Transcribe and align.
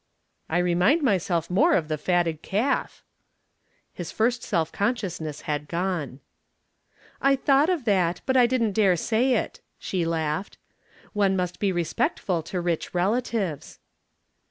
"I 0.49 0.57
remind 0.57 1.03
myself 1.03 1.47
more 1.47 1.73
of 1.75 1.87
the 1.87 1.95
fatted 1.99 2.41
calf." 2.41 3.03
His 3.93 4.11
first 4.11 4.41
self 4.41 4.71
consciousness 4.71 5.41
had 5.41 5.67
gone. 5.67 6.21
"I 7.21 7.35
thought 7.35 7.69
of 7.69 7.85
that, 7.85 8.21
but 8.25 8.35
I 8.35 8.47
didn't 8.47 8.71
dare 8.71 8.95
say 8.95 9.35
it," 9.35 9.59
she 9.77 10.03
laughed. 10.03 10.57
"One 11.13 11.35
must 11.35 11.59
be 11.59 11.71
respectful 11.71 12.41
to 12.41 12.59
rich 12.59 12.95
relatives." 12.95 13.77